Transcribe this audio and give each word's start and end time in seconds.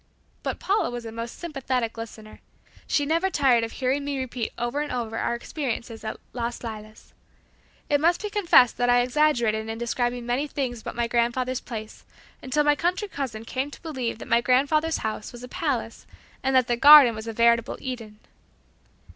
But 0.41 0.57
Paula 0.57 0.89
was 0.89 1.05
a 1.05 1.11
most 1.11 1.37
sympathetic 1.37 1.95
listener. 1.95 2.39
She 2.87 3.05
never 3.05 3.29
tired 3.29 3.63
of 3.63 3.73
hearing 3.73 4.03
me 4.03 4.17
repeat 4.17 4.51
over 4.57 4.81
and 4.81 4.91
over 4.91 5.15
our 5.19 5.35
experiences 5.35 6.03
at 6.03 6.17
"Las 6.33 6.63
Lilas." 6.63 7.13
It 7.87 8.01
must 8.01 8.19
be 8.23 8.31
confessed 8.31 8.77
that 8.77 8.89
I 8.89 9.01
exaggerated 9.01 9.69
in 9.69 9.77
describing 9.77 10.25
many 10.25 10.47
things 10.47 10.81
about 10.81 10.95
my 10.95 11.05
grandfather's 11.05 11.61
place, 11.61 12.03
until 12.41 12.63
my 12.63 12.75
country 12.75 13.09
cousin 13.09 13.45
came 13.45 13.69
to 13.69 13.81
believe 13.83 14.17
that 14.17 14.27
my 14.27 14.41
grandfather's 14.41 14.97
house 15.05 15.31
was 15.31 15.43
a 15.43 15.47
palace 15.47 16.07
and 16.41 16.55
that 16.55 16.65
the 16.65 16.77
garden 16.77 17.13
was 17.13 17.27
a 17.27 17.33
veritable 17.33 17.77
Eden. 17.79 18.17